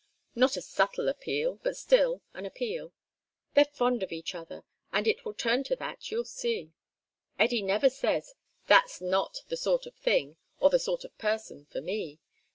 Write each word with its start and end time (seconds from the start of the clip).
Not 0.33 0.57
a 0.57 0.63
subtle 0.63 1.07
appeal, 1.09 1.59
but 1.61 1.77
still, 1.77 2.23
an 2.33 2.43
appeal. 2.43 2.91
They're 3.53 3.65
fond 3.65 4.01
of 4.01 4.11
each 4.11 4.33
other, 4.33 4.63
and 4.91 5.07
it 5.07 5.23
will 5.23 5.35
turn 5.35 5.63
to 5.65 5.75
that, 5.75 6.09
you'll 6.09 6.25
see. 6.25 6.73
Eddy 7.37 7.61
never 7.61 7.87
says, 7.87 8.33
"That's 8.65 8.99
not 8.99 9.43
the 9.49 9.57
sort 9.57 9.85
of 9.85 9.95
thing, 9.95 10.37
or 10.59 10.71
the 10.71 10.79
sort 10.79 11.03
of 11.05 11.15
person, 11.19 11.65
for 11.69 11.81
me." 11.81 12.17